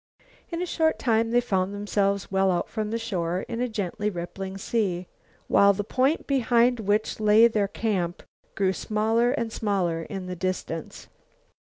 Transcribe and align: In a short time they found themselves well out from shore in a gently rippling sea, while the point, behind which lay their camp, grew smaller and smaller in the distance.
In 0.49 0.63
a 0.63 0.65
short 0.65 0.97
time 0.97 1.29
they 1.29 1.39
found 1.39 1.75
themselves 1.75 2.31
well 2.31 2.49
out 2.49 2.67
from 2.69 2.97
shore 2.97 3.45
in 3.47 3.61
a 3.61 3.69
gently 3.69 4.09
rippling 4.09 4.57
sea, 4.57 5.05
while 5.47 5.73
the 5.73 5.83
point, 5.83 6.25
behind 6.25 6.79
which 6.79 7.19
lay 7.19 7.47
their 7.47 7.67
camp, 7.67 8.23
grew 8.55 8.73
smaller 8.73 9.29
and 9.29 9.53
smaller 9.53 10.01
in 10.01 10.25
the 10.25 10.35
distance. 10.35 11.07